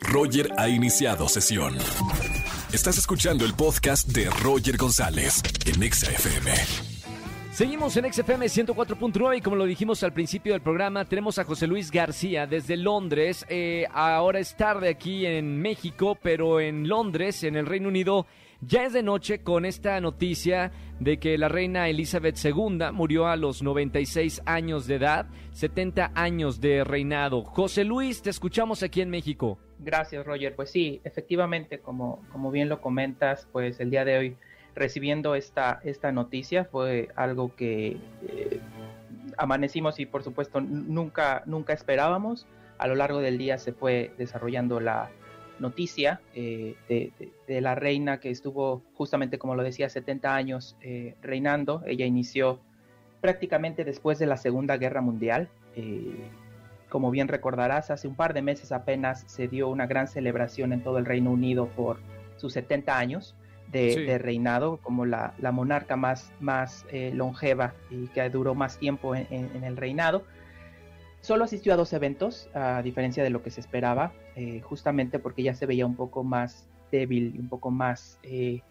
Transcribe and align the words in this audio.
Roger 0.00 0.50
ha 0.56 0.68
iniciado 0.68 1.28
sesión. 1.28 1.76
Estás 2.72 2.98
escuchando 2.98 3.44
el 3.44 3.54
podcast 3.54 4.08
de 4.08 4.28
Roger 4.42 4.76
González 4.76 5.42
en 5.66 5.92
XFM. 5.92 6.52
Seguimos 7.52 7.96
en 7.96 8.12
XFM 8.12 8.46
104.9 8.46 9.38
y 9.38 9.40
como 9.40 9.56
lo 9.56 9.64
dijimos 9.64 10.02
al 10.02 10.12
principio 10.12 10.52
del 10.52 10.62
programa, 10.62 11.04
tenemos 11.04 11.38
a 11.38 11.44
José 11.44 11.66
Luis 11.66 11.90
García 11.90 12.46
desde 12.46 12.76
Londres. 12.76 13.44
Eh, 13.48 13.86
ahora 13.92 14.38
es 14.38 14.56
tarde 14.56 14.88
aquí 14.88 15.26
en 15.26 15.60
México, 15.60 16.16
pero 16.22 16.60
en 16.60 16.86
Londres, 16.86 17.42
en 17.42 17.56
el 17.56 17.66
Reino 17.66 17.88
Unido, 17.88 18.26
ya 18.60 18.84
es 18.84 18.92
de 18.92 19.02
noche 19.02 19.42
con 19.42 19.64
esta 19.64 20.00
noticia 20.00 20.70
de 21.00 21.18
que 21.18 21.38
la 21.38 21.48
reina 21.48 21.88
Elizabeth 21.88 22.36
II 22.44 22.92
murió 22.92 23.26
a 23.26 23.36
los 23.36 23.62
96 23.62 24.42
años 24.46 24.86
de 24.86 24.96
edad, 24.96 25.26
70 25.52 26.12
años 26.14 26.60
de 26.60 26.84
reinado. 26.84 27.42
José 27.44 27.84
Luis, 27.84 28.22
te 28.22 28.30
escuchamos 28.30 28.82
aquí 28.82 29.00
en 29.00 29.10
México. 29.10 29.58
Gracias, 29.78 30.26
Roger. 30.26 30.54
Pues 30.54 30.70
sí, 30.70 31.00
efectivamente, 31.04 31.78
como, 31.78 32.24
como 32.32 32.50
bien 32.50 32.68
lo 32.68 32.80
comentas, 32.80 33.46
pues 33.52 33.78
el 33.80 33.90
día 33.90 34.04
de 34.04 34.18
hoy 34.18 34.36
recibiendo 34.74 35.34
esta, 35.34 35.80
esta 35.84 36.12
noticia 36.12 36.64
fue 36.64 37.08
algo 37.16 37.54
que 37.54 37.96
eh, 38.28 38.60
amanecimos 39.36 39.98
y 39.98 40.06
por 40.06 40.22
supuesto 40.22 40.60
nunca, 40.60 41.42
nunca 41.46 41.72
esperábamos. 41.72 42.46
A 42.78 42.86
lo 42.86 42.94
largo 42.94 43.20
del 43.20 43.38
día 43.38 43.58
se 43.58 43.72
fue 43.72 44.12
desarrollando 44.18 44.78
la 44.78 45.10
noticia 45.58 46.20
eh, 46.34 46.76
de, 46.88 47.60
la 47.60 47.74
reina 47.74 48.20
que 48.20 48.30
estuvo 48.30 48.82
justamente, 48.94 49.38
como 49.38 49.56
lo 49.56 49.64
decía, 49.64 49.88
70 49.88 50.34
años 50.34 50.76
eh, 50.80 51.16
reinando. 51.22 51.82
Ella 51.86 52.06
inició 52.06 52.60
prácticamente 53.20 53.84
después 53.84 54.18
de 54.20 54.26
la 54.26 54.36
Segunda 54.36 54.76
Guerra 54.76 55.00
Mundial. 55.00 55.48
Como 56.88 57.10
bien 57.10 57.28
recordarás, 57.28 57.90
hace 57.90 58.08
un 58.08 58.14
par 58.14 58.34
de 58.34 58.42
meses 58.42 58.72
apenas 58.72 59.24
se 59.26 59.48
dio 59.48 59.68
una 59.68 59.86
gran 59.86 60.08
celebración 60.08 60.72
en 60.72 60.82
todo 60.82 60.98
el 60.98 61.06
Reino 61.06 61.30
Unido 61.30 61.68
por 61.68 61.98
sus 62.36 62.52
70 62.54 62.96
años 62.98 63.34
de, 63.70 64.18
reinado, 64.18 64.78
como 64.78 65.04
la, 65.04 65.34
monarca 65.52 65.96
más, 65.96 66.32
más 66.40 66.86
eh, 66.90 67.12
longeva 67.14 67.74
y 67.90 68.06
que 68.08 68.28
duró 68.30 68.54
más 68.54 68.78
tiempo 68.78 69.14
en, 69.14 69.62
el 69.62 69.76
reinado. 69.76 70.24
Solo 71.20 71.44
asistió 71.44 71.74
a 71.74 71.76
dos 71.76 71.92
eventos, 71.92 72.48
a 72.54 72.80
diferencia 72.82 73.22
de 73.22 73.30
lo 73.30 73.42
que 73.42 73.50
se 73.50 73.60
esperaba, 73.60 74.12
eh, 74.36 74.60
justamente 74.62 75.18
porque 75.18 75.42
ya 75.42 75.54
se 75.54 75.66
veía 75.66 75.84
un 75.84 75.96
poco 75.96 76.24
más 76.24 76.66
débil, 76.90 77.34
un 77.38 77.48
poco 77.48 77.70
más, 77.70 78.18
eh, 78.22 78.62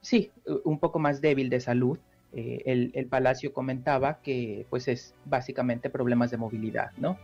sí, 0.00 0.30
un 0.64 0.78
poco 0.78 0.98
más 0.98 1.20
débil 1.20 1.50
de 1.50 1.60
salud. 1.60 1.98
El, 2.32 2.90
el, 2.94 3.06
palacio 3.06 3.54
comentaba 3.54 4.20
que 4.20 4.66
pues 4.68 4.88
es 4.88 5.14
básicamente 5.24 5.88
problemas 5.88 6.30
de 6.30 6.36
movilidad, 6.36 6.90
¿no? 6.98 7.18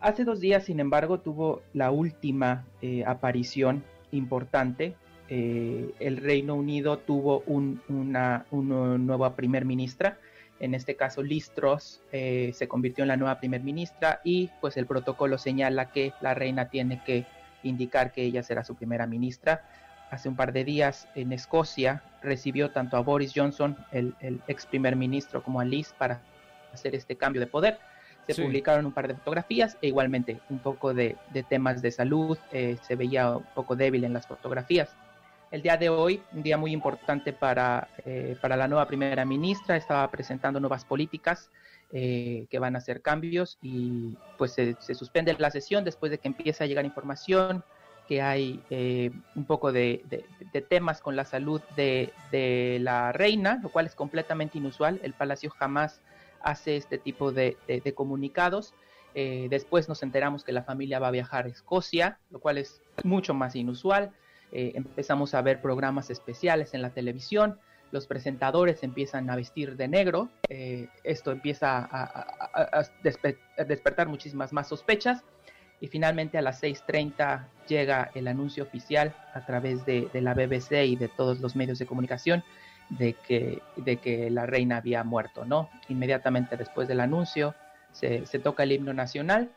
Hace 0.00 0.24
dos 0.24 0.40
días, 0.40 0.64
sin 0.64 0.80
embargo, 0.80 1.20
tuvo 1.20 1.60
la 1.74 1.90
última 1.90 2.64
aparición 3.04 3.84
importante 4.10 4.94
eh, 5.30 5.90
el 6.00 6.16
Reino 6.16 6.54
Unido 6.54 6.98
tuvo 6.98 7.42
una, 7.46 8.46
nueva 8.50 9.36
primer 9.36 9.64
ministra, 9.66 10.18
en 10.58 10.74
este 10.74 10.96
caso 10.96 11.22
Liz 11.22 11.50
Truss 11.50 12.00
eh, 12.12 12.52
se 12.54 12.66
convirtió 12.66 13.04
en 13.04 13.08
la 13.08 13.16
nueva 13.16 13.38
primer 13.38 13.62
ministra 13.62 14.20
y 14.24 14.50
pues 14.60 14.76
el 14.76 14.86
protocolo 14.86 15.38
señala 15.38 15.92
que 15.92 16.12
la 16.20 16.34
reina 16.34 16.70
tiene 16.70 17.02
que 17.04 17.26
indicar 17.62 18.12
que 18.12 18.22
ella 18.22 18.42
será 18.42 18.64
su 18.64 18.74
primera 18.74 19.06
ministra. 19.06 19.68
Hace 20.10 20.28
un 20.28 20.36
par 20.36 20.52
de 20.52 20.64
días 20.64 21.08
en 21.14 21.32
Escocia 21.32 22.02
recibió 22.22 22.70
tanto 22.70 22.96
a 22.96 23.00
Boris 23.00 23.32
Johnson, 23.34 23.76
el, 23.92 24.14
ex 24.48 24.66
primer 24.66 24.96
ministro, 24.96 25.42
como 25.42 25.60
a 25.60 25.64
Liz 25.64 25.94
para 25.96 26.20
hacer 26.72 26.94
este 26.94 27.16
cambio 27.16 27.40
de 27.40 27.46
poder. 27.46 27.78
Se 28.26 28.42
publicaron 28.42 28.84
un 28.84 28.92
par 28.92 29.08
de 29.08 29.14
fotografías 29.14 29.78
e 29.80 29.88
igualmente 29.88 30.40
un 30.50 30.58
poco 30.58 30.92
de, 30.92 31.16
temas 31.48 31.80
de 31.80 31.90
salud. 31.90 32.36
Eh, 32.52 32.76
se 32.82 32.94
veía 32.94 33.36
un 33.36 33.46
poco 33.54 33.74
débil 33.74 34.04
en 34.04 34.12
las 34.12 34.26
fotografías 34.26 34.94
el 35.50 35.62
día 35.62 35.76
de 35.76 35.88
hoy, 35.88 36.22
un 36.32 36.42
día 36.42 36.58
muy 36.58 36.72
importante 36.72 37.32
para, 37.32 37.88
eh, 38.04 38.36
para 38.40 38.56
la 38.56 38.68
nueva 38.68 38.86
primera 38.86 39.24
ministra, 39.24 39.76
estaba 39.76 40.10
presentando 40.10 40.60
nuevas 40.60 40.84
políticas 40.84 41.50
eh, 41.90 42.46
que 42.50 42.58
van 42.58 42.74
a 42.74 42.78
hacer 42.78 43.00
cambios 43.00 43.58
y 43.62 44.16
pues 44.36 44.52
se, 44.52 44.76
suspende 44.94 45.34
la 45.38 45.50
sesión 45.50 45.84
después 45.84 46.10
de 46.10 46.18
que 46.18 46.28
empiece 46.28 46.62
a 46.62 46.66
llegar 46.66 46.84
información 46.84 47.64
que 48.08 48.22
hay 48.22 48.62
eh, 48.70 49.10
un 49.34 49.44
poco 49.44 49.70
de, 49.70 50.24
temas 50.68 51.00
con 51.00 51.14
la 51.14 51.24
salud 51.24 51.60
de, 51.76 52.10
la 52.80 53.12
reina, 53.12 53.60
lo 53.62 53.68
cual 53.68 53.86
es 53.86 53.94
completamente 53.94 54.58
inusual. 54.58 54.98
El 55.02 55.12
Palacio 55.12 55.50
jamás 55.50 56.00
hace 56.40 56.76
este 56.76 56.98
tipo 56.98 57.32
de, 57.32 57.56
comunicados. 57.94 58.74
después 59.14 59.88
nos 59.88 60.02
enteramos 60.02 60.42
que 60.44 60.52
la 60.52 60.62
familia 60.62 60.98
va 60.98 61.08
a 61.08 61.12
viajar 61.12 61.44
a 61.44 61.48
Escocia, 61.48 62.18
lo 62.30 62.40
cual 62.40 62.58
es 62.58 62.80
mucho 63.04 63.34
más 63.34 63.54
inusual. 63.54 64.12
Eh, 64.52 64.72
empezamos 64.74 65.34
a 65.34 65.42
ver 65.42 65.60
programas 65.60 66.10
especiales 66.10 66.72
en 66.72 66.80
la 66.80 66.90
televisión, 66.90 67.58
los 67.90 68.06
presentadores 68.06 68.82
empiezan 68.82 69.28
a 69.30 69.36
vestir 69.36 69.76
de 69.76 69.88
negro, 69.88 70.30
eh, 70.48 70.88
esto 71.04 71.32
empieza 71.32 71.88
a, 71.90 72.84
despertar 73.66 74.08
muchísimas 74.08 74.52
más 74.52 74.68
sospechas 74.68 75.22
y 75.80 75.88
finalmente 75.88 76.38
a 76.38 76.42
las 76.42 76.62
6.30 76.62 77.46
llega 77.68 78.10
el 78.14 78.28
anuncio 78.28 78.64
oficial 78.64 79.14
a 79.34 79.44
través 79.44 79.84
de, 79.86 80.08
la 80.14 80.34
BBC 80.34 80.84
y 80.84 80.96
de 80.96 81.08
todos 81.08 81.40
los 81.40 81.54
medios 81.56 81.78
de 81.78 81.86
comunicación 81.86 82.42
de 82.88 83.12
que, 83.14 83.62
de 83.76 83.98
que 83.98 84.30
la 84.30 84.46
reina 84.46 84.78
había 84.78 85.04
muerto, 85.04 85.44
¿no? 85.44 85.68
Inmediatamente 85.88 86.56
después 86.56 86.88
del 86.88 87.00
anuncio 87.00 87.54
se, 87.92 88.20
toca 88.42 88.62
el 88.62 88.72
himno 88.72 88.94
nacional 88.94 89.50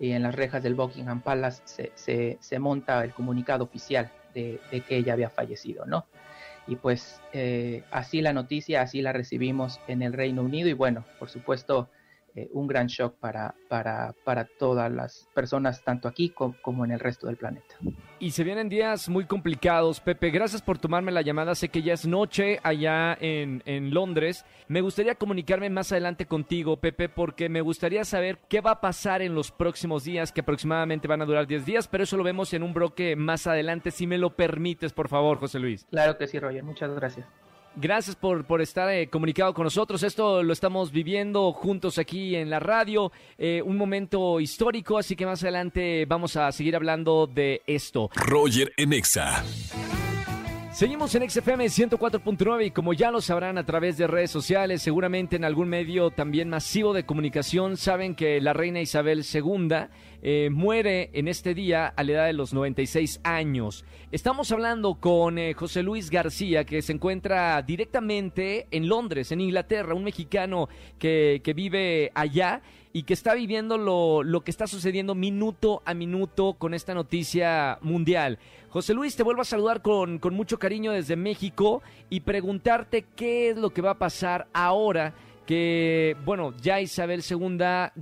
y 0.00 0.12
en 0.12 0.22
las 0.22 0.34
rejas 0.34 0.62
del 0.62 0.74
Buckingham 0.74 1.20
Palace 1.20 1.62
se, 1.94 2.38
se 2.40 2.58
monta 2.58 3.04
el 3.04 3.12
comunicado 3.12 3.64
oficial 3.64 4.10
de, 4.34 4.60
que 4.86 4.96
ella 4.96 5.12
había 5.12 5.30
fallecido, 5.30 5.84
¿no? 5.86 6.06
Y 6.66 6.76
pues 6.76 7.20
eh, 7.32 7.82
así 7.90 8.20
la 8.20 8.32
noticia, 8.32 8.82
así 8.82 9.00
la 9.00 9.12
recibimos 9.12 9.80
en 9.88 10.02
el 10.02 10.12
Reino 10.12 10.42
Unido 10.42 10.68
y 10.68 10.74
bueno, 10.74 11.04
por 11.18 11.30
supuesto 11.30 11.88
eh, 12.34 12.48
un 12.52 12.66
gran 12.66 12.86
shock 12.86 13.16
para, 13.18 13.54
para, 13.68 14.14
para, 14.24 14.44
todas 14.44 14.90
las 14.92 15.28
personas, 15.34 15.82
tanto 15.82 16.08
aquí 16.08 16.30
como, 16.30 16.84
en 16.84 16.92
el 16.92 17.00
resto 17.00 17.26
del 17.26 17.36
planeta. 17.36 17.74
Y 18.18 18.30
se 18.30 18.44
vienen 18.44 18.68
días 18.68 19.08
muy 19.08 19.24
complicados, 19.24 20.00
Pepe. 20.00 20.30
Gracias 20.30 20.62
por 20.62 20.78
tomarme 20.78 21.12
la 21.12 21.22
llamada. 21.22 21.54
Sé 21.54 21.68
que 21.68 21.82
ya 21.82 21.94
es 21.94 22.06
noche 22.06 22.58
allá 22.62 23.16
en, 23.20 23.62
en 23.66 23.92
Londres. 23.92 24.44
Me 24.68 24.80
gustaría 24.80 25.14
comunicarme 25.14 25.70
más 25.70 25.92
adelante 25.92 26.26
contigo, 26.26 26.76
Pepe, 26.76 27.08
porque 27.08 27.48
me 27.48 27.60
gustaría 27.60 28.04
saber 28.04 28.38
qué 28.48 28.60
va 28.60 28.72
a 28.72 28.80
pasar 28.80 29.22
en 29.22 29.34
los 29.34 29.50
próximos 29.50 30.04
días, 30.04 30.32
que 30.32 30.40
aproximadamente 30.40 31.08
van 31.08 31.22
a 31.22 31.26
durar 31.26 31.46
10 31.46 31.64
días, 31.64 31.88
pero 31.88 32.04
eso 32.04 32.16
lo 32.16 32.24
vemos 32.24 32.52
en 32.54 32.62
un 32.62 32.72
bloque 32.72 33.16
más 33.16 33.46
adelante, 33.46 33.90
si 33.90 34.06
me 34.06 34.18
lo 34.18 34.36
permites, 34.36 34.92
por 34.92 35.08
favor, 35.08 35.38
José 35.38 35.58
Luis. 35.58 35.86
Claro 35.90 36.18
que 36.18 36.26
sí, 36.26 36.38
Roger. 36.38 36.62
Muchas 36.62 36.94
gracias. 36.94 37.26
Gracias 37.80 38.16
por, 38.16 38.44
por 38.44 38.60
estar 38.60 38.90
eh, 38.90 39.08
comunicado 39.08 39.54
con 39.54 39.62
nosotros. 39.62 40.02
Esto 40.02 40.42
lo 40.42 40.52
estamos 40.52 40.90
viviendo 40.90 41.52
juntos 41.52 41.98
aquí 41.98 42.34
en 42.34 42.50
la 42.50 42.58
radio. 42.58 43.12
Eh, 43.38 43.62
un 43.64 43.76
momento 43.76 44.40
histórico, 44.40 44.98
así 44.98 45.14
que 45.14 45.26
más 45.26 45.44
adelante 45.44 46.04
vamos 46.06 46.34
a 46.34 46.50
seguir 46.50 46.74
hablando 46.74 47.28
de 47.28 47.62
esto. 47.68 48.10
Roger 48.16 48.72
Enexa. 48.76 49.44
Seguimos 50.78 51.12
en 51.16 51.28
XFM 51.28 51.64
104.9 51.64 52.66
y 52.66 52.70
como 52.70 52.92
ya 52.92 53.10
lo 53.10 53.20
sabrán 53.20 53.58
a 53.58 53.66
través 53.66 53.98
de 53.98 54.06
redes 54.06 54.30
sociales, 54.30 54.80
seguramente 54.80 55.34
en 55.34 55.42
algún 55.42 55.68
medio 55.68 56.12
también 56.12 56.48
masivo 56.48 56.92
de 56.92 57.04
comunicación, 57.04 57.76
saben 57.76 58.14
que 58.14 58.40
la 58.40 58.52
reina 58.52 58.80
Isabel 58.80 59.24
II 59.24 59.70
eh, 60.22 60.50
muere 60.52 61.10
en 61.14 61.26
este 61.26 61.52
día 61.52 61.88
a 61.88 62.04
la 62.04 62.12
edad 62.12 62.26
de 62.26 62.32
los 62.32 62.54
96 62.54 63.18
años. 63.24 63.84
Estamos 64.12 64.52
hablando 64.52 65.00
con 65.00 65.38
eh, 65.38 65.52
José 65.54 65.82
Luis 65.82 66.10
García, 66.10 66.62
que 66.62 66.80
se 66.80 66.92
encuentra 66.92 67.60
directamente 67.62 68.68
en 68.70 68.88
Londres, 68.88 69.32
en 69.32 69.40
Inglaterra, 69.40 69.94
un 69.94 70.04
mexicano 70.04 70.68
que, 71.00 71.40
que 71.42 71.54
vive 71.54 72.12
allá 72.14 72.62
y 72.98 73.04
que 73.04 73.14
está 73.14 73.32
viviendo 73.34 73.78
lo, 73.78 74.24
lo, 74.24 74.40
que 74.40 74.50
está 74.50 74.66
sucediendo 74.66 75.14
minuto 75.14 75.82
a 75.84 75.94
minuto 75.94 76.54
con 76.54 76.74
esta 76.74 76.94
noticia 76.94 77.78
mundial. 77.80 78.40
José 78.70 78.92
Luis, 78.92 79.14
te 79.14 79.22
vuelvo 79.22 79.42
a 79.42 79.44
saludar 79.44 79.82
con, 79.82 80.18
con 80.18 80.34
mucho 80.34 80.58
cariño 80.58 80.90
desde 80.90 81.14
México 81.14 81.80
y 82.10 82.22
preguntarte 82.22 83.04
qué 83.14 83.50
es 83.50 83.56
lo 83.56 83.70
que 83.70 83.82
va 83.82 83.92
a 83.92 83.98
pasar 83.98 84.48
ahora 84.52 85.14
que, 85.46 86.16
bueno, 86.24 86.52
ya 86.60 86.80
Isabel 86.80 87.22
II 87.22 87.58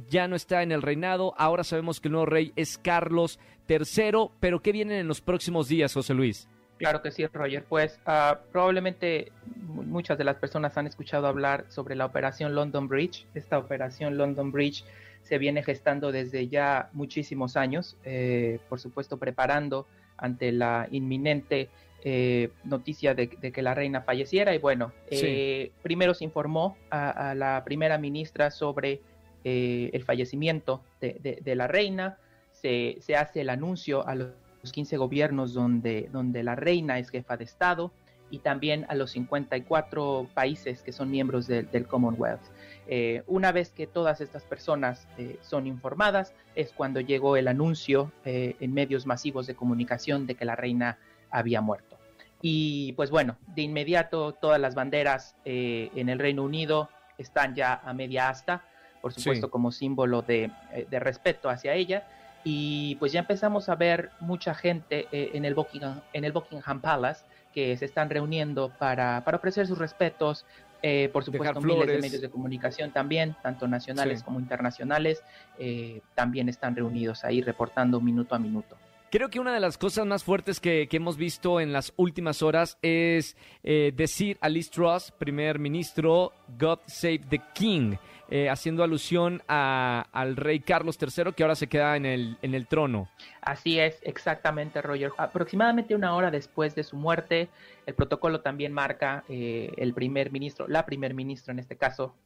ya 0.08 0.28
no 0.28 0.34
está 0.34 0.62
en 0.62 0.72
el 0.72 0.80
reinado, 0.80 1.34
ahora 1.36 1.62
sabemos 1.62 2.00
que 2.00 2.08
el 2.08 2.12
nuevo 2.12 2.24
rey 2.24 2.54
es 2.56 2.78
Carlos 2.78 3.38
III, 3.68 4.30
pero 4.40 4.62
¿qué 4.62 4.72
vienen 4.72 4.96
en 4.96 5.08
los 5.08 5.20
próximos 5.20 5.68
días, 5.68 5.92
José 5.92 6.14
Luis? 6.14 6.48
Claro 6.78 7.02
que 7.02 7.10
sí, 7.10 7.26
Roger. 7.26 7.64
Pues 7.64 7.98
uh, 8.06 8.36
probablemente 8.52 9.32
muchas 9.66 10.18
de 10.18 10.24
las 10.24 10.36
personas 10.36 10.76
han 10.76 10.86
escuchado 10.86 11.26
hablar 11.26 11.64
sobre 11.68 11.94
la 11.94 12.04
operación 12.04 12.54
London 12.54 12.88
Bridge. 12.88 13.26
Esta 13.34 13.58
operación 13.58 14.18
London 14.18 14.52
Bridge 14.52 14.84
se 15.22 15.38
viene 15.38 15.62
gestando 15.62 16.12
desde 16.12 16.48
ya 16.48 16.90
muchísimos 16.92 17.56
años, 17.56 17.96
eh, 18.04 18.60
por 18.68 18.78
supuesto 18.78 19.16
preparando 19.16 19.86
ante 20.16 20.52
la 20.52 20.86
inminente 20.90 21.68
eh, 22.04 22.50
noticia 22.62 23.14
de, 23.14 23.28
que 23.28 23.62
la 23.62 23.74
reina 23.74 24.02
falleciera. 24.02 24.54
Y 24.54 24.58
bueno, 24.58 24.92
eh, 25.10 25.72
primero 25.82 26.14
se 26.14 26.24
informó 26.24 26.76
a, 26.90 27.34
la 27.34 27.62
primera 27.64 27.98
ministra 27.98 28.50
sobre 28.50 29.00
el 29.42 30.02
fallecimiento 30.02 30.82
de, 31.00 31.40
de 31.40 31.54
la 31.54 31.68
reina 31.68 32.18
se, 32.50 32.96
se 33.00 33.16
hace 33.16 33.42
el 33.42 33.50
anuncio 33.50 34.06
a 34.06 34.14
los 34.14 34.28
15 34.62 34.96
gobiernos 34.96 35.54
donde, 35.54 36.08
donde 36.12 36.42
la 36.42 36.56
reina 36.56 36.98
es 36.98 37.10
jefa 37.10 37.36
de 37.36 37.44
Estado 37.44 37.92
y 38.30 38.38
también 38.40 38.86
a 38.88 38.94
los 38.94 39.12
54 39.12 40.28
países 40.34 40.82
que 40.82 40.92
son 40.92 41.10
miembros 41.10 41.46
del 41.46 41.86
Commonwealth. 41.86 42.42
Eh, 42.88 43.22
una 43.26 43.52
vez 43.52 43.70
que 43.70 43.86
todas 43.86 44.20
estas 44.20 44.44
personas 44.44 45.08
eh, 45.18 45.38
son 45.42 45.66
informadas, 45.66 46.34
es 46.54 46.72
cuando 46.72 47.00
llegó 47.00 47.36
el 47.36 47.48
anuncio 47.48 48.12
eh, 48.24 48.56
en 48.60 48.74
medios 48.74 49.06
masivos 49.06 49.46
de 49.46 49.54
comunicación 49.54 50.26
de 50.26 50.34
que 50.34 50.44
la 50.44 50.56
reina 50.56 50.98
había 51.30 51.60
muerto. 51.60 51.98
Y 52.42 52.92
pues 52.92 53.10
bueno, 53.10 53.36
de 53.54 53.62
inmediato 53.62 54.32
todas 54.32 54.60
las 54.60 54.74
banderas 54.74 55.34
en 55.44 56.08
el 56.08 56.18
Reino 56.18 56.44
Unido 56.44 56.90
están 57.16 57.54
ya 57.54 57.80
a 57.82 57.94
media 57.94 58.28
asta, 58.28 58.62
por 59.00 59.12
supuesto 59.12 59.50
como 59.50 59.72
símbolo 59.72 60.20
de, 60.20 60.50
respeto 60.90 61.48
hacia 61.48 61.72
ella. 61.72 62.06
Y 62.48 62.94
pues 63.00 63.10
ya 63.10 63.18
empezamos 63.18 63.68
a 63.68 63.74
ver 63.74 64.10
mucha 64.20 64.54
gente 64.54 65.08
en, 65.10 65.44
el 65.44 65.56
Buckingham, 65.56 66.00
en 66.12 66.24
el 66.24 66.30
Buckingham 66.30 66.80
Palace 66.80 67.24
que 67.52 67.76
se 67.76 67.86
están 67.86 68.08
reuniendo 68.08 68.70
para, 68.78 69.24
para 69.24 69.38
ofrecer 69.38 69.66
sus 69.66 69.78
respetos, 69.78 70.46
eh, 70.82 71.08
por 71.12 71.24
supuesto 71.24 71.60
miles 71.60 71.88
de 71.88 71.98
medios 71.98 72.20
de 72.20 72.30
comunicación 72.30 72.92
también, 72.92 73.34
tanto 73.42 73.66
nacionales 73.66 74.22
como 74.22 74.38
internacionales, 74.38 75.24
eh, 75.58 76.02
también 76.14 76.48
están 76.48 76.76
reunidos 76.76 77.24
ahí 77.24 77.40
reportando 77.40 78.00
minuto 78.00 78.36
a 78.36 78.38
minuto. 78.38 78.76
Creo 79.10 79.30
que 79.30 79.38
una 79.38 79.54
de 79.54 79.60
las 79.60 79.78
cosas 79.78 80.04
más 80.04 80.24
fuertes 80.24 80.58
que, 80.58 80.88
hemos 80.90 81.16
visto 81.16 81.60
en 81.60 81.72
las 81.72 81.92
últimas 81.96 82.42
horas 82.42 82.76
es 82.82 83.36
eh, 83.62 83.92
decir 83.94 84.36
a 84.40 84.48
Liz 84.48 84.70
Truss, 84.70 85.12
primer 85.12 85.60
ministro, 85.60 86.32
God 86.58 86.80
Save 86.86 87.20
the 87.30 87.40
King. 87.54 87.96
Eh, 88.28 88.50
haciendo 88.50 88.82
alusión 88.82 89.40
al 89.46 90.34
rey 90.34 90.58
Carlos 90.58 90.98
III 91.00 91.32
que 91.32 91.44
ahora 91.44 91.54
se 91.54 91.68
queda 91.68 91.96
en 91.96 92.04
el, 92.04 92.36
en 92.42 92.56
el 92.56 92.66
trono. 92.66 93.08
Así 93.40 93.78
es, 93.78 94.00
exactamente, 94.02 94.82
Roger. 94.82 95.12
Aproximadamente 95.16 95.94
una 95.94 96.12
hora 96.12 96.32
después 96.32 96.74
de 96.74 96.82
su 96.82 96.96
muerte, 96.96 97.48
el 97.86 97.94
protocolo 97.94 98.40
también 98.40 98.72
marca 98.72 99.22
eh, 99.28 99.72
el 99.76 99.94
primer 99.94 100.32
ministro, 100.32 100.66
la 100.66 100.84
primer 100.84 101.14
ministro 101.14 101.52
en 101.52 101.60
este 101.60 101.76
caso, 101.76 102.16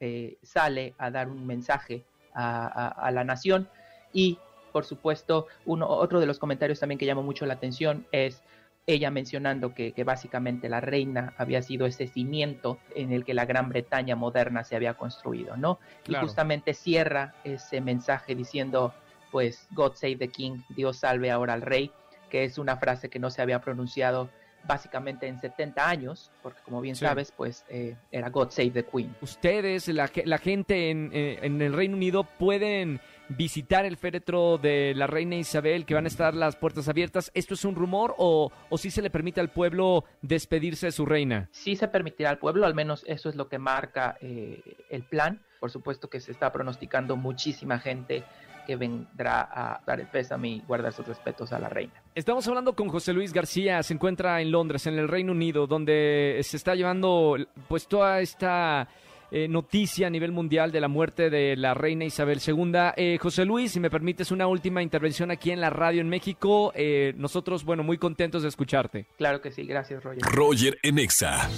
sale 0.43 0.95
a 0.97 1.11
dar 1.11 1.29
un 1.29 1.47
mensaje 1.47 2.03
a, 2.35 3.11
la 3.13 3.25
nación 3.25 3.69
y, 4.15 4.39
por 4.71 4.85
supuesto, 4.85 5.47
uno, 5.67 5.89
otro 5.89 6.21
de 6.21 6.27
los 6.27 6.39
comentarios 6.39 6.81
también 6.81 6.99
que 6.99 7.07
llamó 7.07 7.23
mucho 7.23 7.47
la 7.47 7.55
atención 7.55 8.07
es 8.13 8.43
ella 8.87 9.11
mencionando 9.11 9.75
que, 9.75 9.93
básicamente 10.05 10.69
la 10.69 10.81
reina 10.81 11.35
había 11.37 11.63
sido 11.63 11.87
ese 11.87 12.07
cimiento 12.07 12.79
en 12.95 13.13
el 13.13 13.25
que 13.25 13.35
la 13.35 13.45
Gran 13.45 13.69
Bretaña 13.69 14.17
moderna 14.17 14.65
se 14.65 14.75
había 14.75 14.95
construido, 14.95 15.57
¿no? 15.57 15.79
Y 16.09 16.15
justamente 16.15 16.75
cierra 16.75 17.35
ese 17.45 17.81
mensaje 17.81 18.35
diciendo, 18.35 18.95
pues, 19.31 19.69
God 19.73 19.95
save 19.95 20.17
the 20.17 20.29
king, 20.29 20.63
Dios 20.71 20.99
salve 20.99 21.31
ahora 21.31 21.53
al 21.55 21.63
rey, 21.63 21.93
que 22.31 22.45
es 22.45 22.59
una 22.59 22.77
frase 22.77 23.11
que 23.11 23.19
no 23.19 23.31
se 23.31 23.43
había 23.43 23.61
pronunciado 23.61 24.31
básicamente 24.65 25.27
en 25.27 25.41
70 25.41 25.89
años, 25.89 26.31
porque 26.43 26.61
como 26.65 26.81
bien 26.81 26.97
sabes, 26.97 27.33
pues 27.33 27.65
eh, 27.69 27.97
era 28.11 28.31
God 28.31 28.51
Save 28.51 28.71
the 28.71 28.85
Queen. 28.85 29.15
Ustedes, 29.21 29.89
la, 29.89 30.11
la 30.25 30.39
gente 30.39 30.91
en, 30.91 31.11
eh, 31.13 31.39
en, 31.43 31.61
el 31.63 31.73
Reino 31.73 31.97
Unido, 31.97 32.25
pueden 32.25 33.01
visitar 33.29 33.85
el 33.85 33.97
féretro 33.97 34.59
de 34.59 34.93
la 34.95 35.07
reina 35.07 35.37
Isabel, 35.37 35.87
que 35.87 35.95
van 35.95 36.05
a 36.05 36.09
estar 36.09 36.35
las 36.35 36.57
puertas 36.57 36.89
abiertas. 36.89 37.31
¿Esto 37.35 37.55
es 37.55 37.65
un 37.65 37.75
rumor 37.75 38.15
o, 38.19 38.51
o 38.69 38.79
sí 38.79 38.91
se 38.91 39.03
le 39.03 39.11
permite 39.11 39.41
al 39.41 39.51
pueblo 39.51 40.05
despedirse 40.23 40.87
de 40.87 40.93
su 40.93 41.07
reina? 41.07 41.49
Sí 41.53 41.77
se 41.77 41.89
permitirá 41.89 42.31
al 42.31 42.39
pueblo, 42.39 42.67
al 42.67 42.75
menos 42.75 43.05
eso 43.07 43.29
es 43.29 43.37
lo 43.37 43.49
que 43.49 43.59
marca 43.59 44.17
eh, 44.21 44.63
el 44.91 45.05
plan. 45.05 45.43
Por 45.61 45.71
supuesto 45.71 46.09
que 46.09 46.21
se 46.21 46.33
está 46.33 46.51
pronosticando 46.53 47.17
muchísima 47.17 47.79
gente 47.79 48.25
que 48.65 48.77
vendrá 48.77 49.49
a 49.53 49.81
dar 49.87 50.01
el 50.01 50.07
pésame 50.07 50.49
y 50.49 50.61
guardar 50.67 50.93
sus 50.93 51.07
respetos 51.07 51.53
a 51.53 51.59
la 51.59 51.69
reina. 51.69 51.93
Estamos 52.15 52.47
hablando 52.49 52.75
con 52.75 52.89
José 52.89 53.13
Luis 53.13 53.33
García, 53.33 53.83
se 53.83 53.95
encuentra 53.95 54.41
en 54.41 54.51
Londres, 54.51 54.87
en 54.87 54.99
el 54.99 55.09
Reino 55.09 55.33
Unido, 55.33 55.67
donde 55.67 56.39
se 56.43 56.57
está 56.57 56.75
llevando 56.75 57.37
pues 57.69 57.87
toda 57.87 58.21
esta 58.21 58.89
eh, 59.33 59.47
noticia 59.47 60.09
a 60.09 60.11
nivel 60.11 60.33
mundial 60.33 60.73
de 60.73 60.81
la 60.81 60.89
muerte 60.89 61.31
de 61.31 61.57
la 61.57 61.73
reina 61.73 62.05
Isabel 62.05 62.41
II. 62.45 62.73
Eh, 62.97 63.17
José 63.21 63.45
Luis, 63.45 63.71
si 63.73 63.79
me 63.81 63.89
permites 63.89 64.33
una 64.33 64.49
última 64.49 64.83
intervención 64.83 65.31
aquí 65.31 65.53
en 65.53 65.61
la 65.61 65.71
radio 65.71 66.01
en 66.01 66.09
México, 66.09 66.73
eh, 66.75 67.13
nosotros, 67.17 67.65
bueno, 67.65 67.85
muy 67.85 67.97
contentos 67.97 68.43
de 68.43 68.49
escucharte. 68.49 69.07
Claro 69.17 69.41
que 69.41 69.53
sí, 69.53 69.65
gracias 69.65 70.03
Roger. 70.03 70.23
Roger 70.23 70.79
Enexa. 70.83 71.49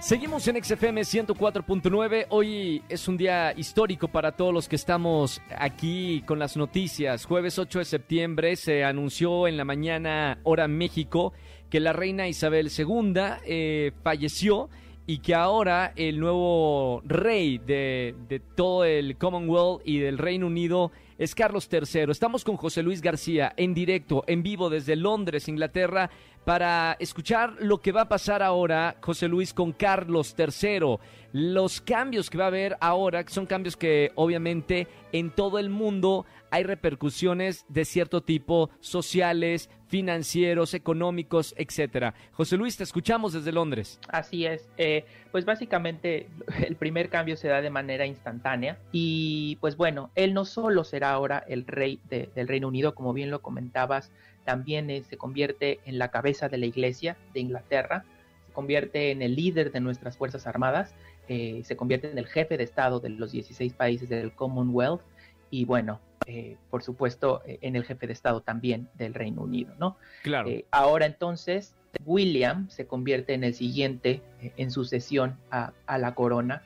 Seguimos 0.00 0.48
en 0.48 0.64
XFM 0.64 1.02
104.9. 1.02 2.26
Hoy 2.30 2.82
es 2.88 3.06
un 3.06 3.18
día 3.18 3.52
histórico 3.54 4.08
para 4.08 4.32
todos 4.32 4.52
los 4.52 4.66
que 4.66 4.76
estamos 4.76 5.42
aquí 5.54 6.22
con 6.26 6.38
las 6.38 6.56
noticias. 6.56 7.26
Jueves 7.26 7.58
8 7.58 7.80
de 7.80 7.84
septiembre 7.84 8.56
se 8.56 8.82
anunció 8.82 9.46
en 9.46 9.58
la 9.58 9.66
mañana 9.66 10.38
hora 10.42 10.68
México 10.68 11.34
que 11.68 11.80
la 11.80 11.92
reina 11.92 12.28
Isabel 12.28 12.70
II 12.74 13.92
falleció 14.02 14.70
y 15.06 15.18
que 15.18 15.34
ahora 15.34 15.92
el 15.96 16.20
nuevo 16.20 17.02
rey 17.04 17.58
de, 17.58 18.14
todo 18.54 18.84
el 18.84 19.16
Commonwealth 19.16 19.82
y 19.84 19.98
del 19.98 20.18
Reino 20.18 20.46
Unido 20.46 20.92
es 21.18 21.34
Carlos 21.34 21.68
III. 21.70 22.10
Estamos 22.10 22.44
con 22.44 22.56
José 22.56 22.82
Luis 22.82 23.02
García 23.02 23.52
en 23.56 23.74
directo, 23.74 24.22
en 24.28 24.42
vivo 24.42 24.70
desde 24.70 24.94
Londres, 24.96 25.48
Inglaterra, 25.48 26.10
para 26.44 26.96
escuchar 26.98 27.54
lo 27.60 27.78
que 27.78 27.92
va 27.92 28.02
a 28.02 28.08
pasar 28.08 28.42
ahora, 28.42 28.96
José 29.00 29.28
Luis, 29.28 29.52
con 29.52 29.72
Carlos 29.72 30.34
III. 30.38 30.98
Los 31.32 31.80
cambios 31.80 32.28
que 32.28 32.38
va 32.38 32.44
a 32.44 32.48
haber 32.48 32.76
ahora 32.80 33.24
son 33.28 33.46
cambios 33.46 33.76
que 33.76 34.10
obviamente 34.16 34.88
en 35.12 35.30
todo 35.30 35.58
el 35.58 35.70
mundo 35.70 36.26
hay 36.50 36.64
repercusiones 36.64 37.64
de 37.68 37.84
cierto 37.84 38.22
tipo, 38.22 38.70
sociales, 38.80 39.70
financieros, 39.86 40.74
económicos, 40.74 41.54
etcétera. 41.56 42.14
José 42.32 42.56
Luis, 42.56 42.76
te 42.76 42.84
escuchamos 42.84 43.32
desde 43.32 43.52
Londres. 43.52 44.00
Así 44.08 44.46
es. 44.46 44.68
Eh, 44.76 45.04
pues 45.30 45.44
básicamente 45.44 46.28
el 46.66 46.76
primer 46.76 47.08
cambio 47.08 47.36
se 47.36 47.48
da 47.48 47.60
de 47.60 47.70
manera 47.70 48.06
instantánea 48.06 48.78
y 48.90 49.56
pues 49.60 49.76
bueno, 49.76 50.10
él 50.14 50.34
no 50.34 50.44
solo 50.44 50.84
será 50.84 51.12
ahora 51.12 51.44
el 51.46 51.66
rey 51.66 52.00
del 52.08 52.48
Reino 52.48 52.68
Unido, 52.68 52.94
como 52.94 53.12
bien 53.12 53.30
lo 53.30 53.42
comentabas, 53.42 54.10
también 54.50 54.90
eh, 54.90 55.04
se 55.08 55.16
convierte 55.16 55.78
en 55.84 55.96
la 55.96 56.10
cabeza 56.10 56.48
de 56.48 56.58
la 56.58 56.66
Iglesia 56.66 57.16
de 57.34 57.38
Inglaterra, 57.38 58.04
se 58.48 58.52
convierte 58.52 59.12
en 59.12 59.22
el 59.22 59.36
líder 59.36 59.70
de 59.70 59.78
nuestras 59.78 60.16
Fuerzas 60.16 60.44
Armadas, 60.48 60.92
eh, 61.28 61.62
se 61.64 61.76
convierte 61.76 62.10
en 62.10 62.18
el 62.18 62.26
jefe 62.26 62.56
de 62.56 62.64
Estado 62.64 62.98
de 62.98 63.10
los 63.10 63.30
16 63.30 63.72
países 63.74 64.08
del 64.08 64.32
Commonwealth 64.32 65.02
y 65.50 65.66
bueno, 65.66 66.00
eh, 66.26 66.56
por 66.68 66.82
supuesto, 66.82 67.42
en 67.46 67.76
el 67.76 67.84
jefe 67.84 68.08
de 68.08 68.12
Estado 68.12 68.40
también 68.40 68.88
del 68.94 69.14
Reino 69.14 69.42
Unido, 69.42 69.72
¿no? 69.78 69.96
Claro. 70.24 70.50
Ahora 70.72 71.06
entonces, 71.06 71.76
William 72.04 72.68
se 72.70 72.88
convierte 72.88 73.34
en 73.34 73.44
el 73.44 73.54
siguiente 73.54 74.22
en 74.56 74.72
sucesión 74.72 75.38
a, 75.52 75.72
a 75.86 75.96
la 75.98 76.16
corona. 76.16 76.64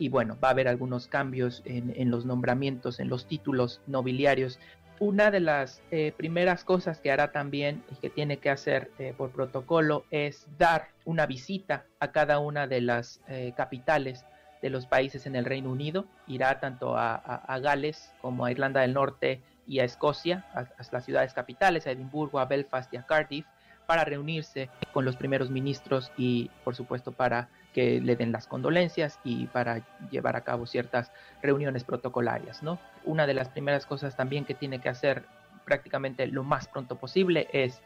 y 0.00 0.08
bueno, 0.08 0.36
va 0.42 0.48
a 0.48 0.50
haber 0.50 0.66
algunos 0.66 1.06
cambios 1.06 1.62
en, 1.64 1.92
en, 1.96 2.10
los 2.10 2.24
nombramientos, 2.24 2.98
en 2.98 3.08
los 3.08 3.26
títulos 3.26 3.80
nobiliarios. 3.86 4.58
Una 5.00 5.30
de 5.30 5.40
las 5.40 5.80
primeras 6.16 6.64
cosas 6.64 7.00
que 7.00 7.12
hará 7.12 7.30
también 7.30 7.84
y 7.92 7.96
que 7.96 8.10
tiene 8.10 8.38
que 8.38 8.50
hacer 8.50 8.90
por 9.16 9.30
protocolo 9.30 10.04
es 10.10 10.46
dar 10.58 10.88
una 11.04 11.26
visita 11.26 11.84
a 12.00 12.10
cada 12.10 12.40
una 12.40 12.66
de 12.66 12.80
las 12.80 13.20
capitales 13.56 14.24
de 14.62 14.70
los 14.70 14.86
países 14.86 15.26
en 15.26 15.36
el 15.36 15.44
Reino 15.44 15.70
Unido. 15.70 16.06
Irá 16.26 16.60
tanto 16.60 16.96
a, 16.96 17.58
Gales 17.62 18.12
como 18.20 18.44
a 18.44 18.50
Irlanda 18.50 18.80
del 18.80 18.94
Norte 18.94 19.40
y 19.66 19.80
a 19.80 19.84
Escocia, 19.84 20.44
a, 20.54 20.66
las 20.90 21.04
ciudades 21.04 21.34
capitales, 21.34 21.86
a 21.86 21.90
Edimburgo, 21.90 22.38
a 22.38 22.46
Belfast 22.46 22.92
y 22.92 22.96
a 22.96 23.02
Cardiff, 23.02 23.46
para 23.88 24.04
reunirse 24.04 24.68
con 24.92 25.06
los 25.06 25.16
primeros 25.16 25.48
ministros 25.48 26.12
y, 26.18 26.50
por 26.62 26.76
supuesto, 26.76 27.12
para 27.12 27.48
que 27.72 28.02
le 28.02 28.16
den 28.16 28.32
las 28.32 28.46
condolencias 28.46 29.18
y 29.24 29.46
para 29.46 29.80
llevar 30.10 30.36
a 30.36 30.42
cabo 30.42 30.66
ciertas 30.66 31.10
reuniones 31.40 31.84
protocolarias, 31.84 32.62
¿no? 32.62 32.78
Una 33.04 33.26
de 33.26 33.32
las 33.32 33.48
primeras 33.48 33.86
cosas 33.86 34.14
también 34.14 34.44
que 34.44 34.52
tiene 34.52 34.82
que 34.82 34.90
hacer 34.90 35.24
prácticamente 35.64 36.26
lo 36.26 36.44
más 36.44 36.68
pronto 36.68 36.96
posible 36.96 37.48
es 37.54 37.80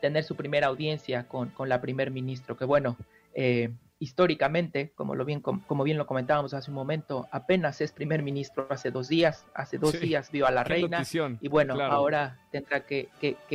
tener 0.00 0.24
su 0.24 0.36
primera 0.36 0.68
audiencia 0.68 1.28
con, 1.28 1.50
con 1.50 1.68
la 1.68 1.82
primer 1.82 2.10
ministro, 2.10 2.56
que 2.56 2.64
bueno, 2.64 2.96
eh, 3.34 3.74
históricamente, 4.02 4.90
como, 4.96 5.14
lo 5.14 5.24
bien, 5.24 5.40
como, 5.40 5.84
bien 5.84 5.96
lo 5.96 6.08
comentábamos 6.08 6.54
hace 6.54 6.72
un 6.72 6.74
momento, 6.74 7.28
apenas 7.30 7.80
es 7.80 7.92
primer 7.92 8.24
ministro 8.24 8.66
hace 8.68 8.90
dos 8.90 9.08
días, 9.08 9.46
hace 9.54 9.78
dos 9.78 10.00
días 10.00 10.32
vio 10.32 10.44
a 10.44 10.50
la 10.50 10.64
reina 10.64 11.04
y 11.40 11.46
bueno, 11.46 11.80
ahora 11.80 12.40
tendrá 12.50 12.84
que, 12.84 13.08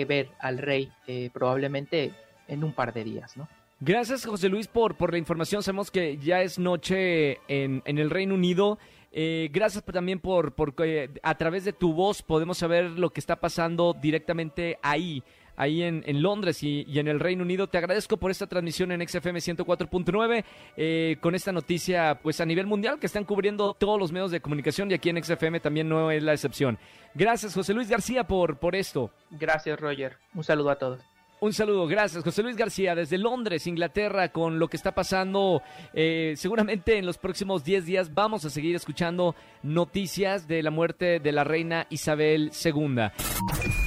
ver 0.08 0.30
al 0.40 0.58
rey 0.58 0.90
eh, 1.06 1.30
probablemente 1.34 2.14
en 2.48 2.64
un 2.64 2.72
par 2.72 2.94
de 2.94 3.04
días, 3.04 3.36
¿no? 3.36 3.50
Gracias 3.82 4.26
José 4.26 4.48
Luis 4.48 4.68
por, 4.68 4.96
por 4.96 5.12
la 5.12 5.18
información, 5.18 5.62
sabemos 5.64 5.92
que 5.92 6.18
ya 6.18 6.42
es 6.42 6.58
noche 6.58 7.40
en, 7.50 7.84
en 7.84 7.98
el 7.98 8.10
Reino 8.10 8.34
Unido. 8.34 8.80
Eh, 9.12 9.50
gracias 9.52 9.84
también 9.84 10.20
por, 10.20 10.54
por 10.54 10.74
a 11.24 11.38
través 11.38 11.66
de 11.66 11.74
tu 11.74 11.94
voz 11.94 12.22
podemos 12.22 12.58
saber 12.58 12.86
lo 12.92 13.10
que 13.10 13.20
está 13.20 13.36
pasando 13.36 13.94
directamente 13.94 14.80
ahí 14.82 15.24
ahí 15.58 15.84
en, 15.84 16.04
en 16.06 16.22
Londres 16.22 16.64
y, 16.64 16.86
y, 16.88 17.00
en 17.00 17.10
el 17.10 17.20
Reino 17.20 17.44
Unido. 17.44 17.68
Te 17.68 17.78
agradezco 17.78 18.16
por 18.16 18.32
esta 18.32 18.48
transmisión 18.48 18.92
en 18.92 19.06
XFM 19.06 19.40
104.9 19.40 20.46
eh, 20.78 21.18
con 21.20 21.36
esta 21.36 21.52
noticia 21.52 22.20
pues 22.22 22.40
a 22.40 22.46
nivel 22.46 22.68
mundial 22.68 23.00
que 23.00 23.08
están 23.08 23.26
cubriendo 23.26 23.74
todos 23.74 24.00
los 24.00 24.12
medios 24.12 24.32
de 24.32 24.40
comunicación 24.40 24.90
y 24.92 24.94
aquí 24.94 25.10
en 25.10 25.22
XFM 25.22 25.60
también 25.60 25.90
no 25.90 26.12
es 26.12 26.24
la 26.24 26.34
excepción. 26.34 26.78
Gracias 27.14 27.54
José 27.54 27.74
Luis 27.74 27.90
García 27.90 28.26
por, 28.26 28.58
por 28.58 28.76
esto. 28.76 29.12
Gracias 29.32 29.80
Roger. 29.80 30.18
Un 30.34 30.44
saludo 30.44 30.70
a 30.70 30.76
todos. 30.78 31.02
Un 31.40 31.54
saludo, 31.54 31.86
gracias. 31.86 32.24
José 32.24 32.42
Luis 32.42 32.58
García, 32.58 32.96
desde 32.96 33.20
Londres, 33.20 33.68
Inglaterra, 33.68 34.30
con 34.30 34.58
lo 34.58 34.68
que 34.68 34.76
está 34.76 34.96
pasando. 34.96 35.62
Eh, 35.94 36.34
seguramente 36.36 36.98
en 36.98 37.06
los 37.06 37.20
próximos 37.20 37.64
10 37.64 37.86
días 37.86 38.14
vamos 38.14 38.44
a 38.46 38.50
seguir 38.50 38.76
escuchando 38.76 39.36
noticias 39.62 40.48
de 40.48 40.64
la 40.64 40.72
muerte 40.72 41.20
de 41.20 41.32
la 41.32 41.44
reina 41.44 41.86
Isabel 41.92 42.52
II. 42.66 43.87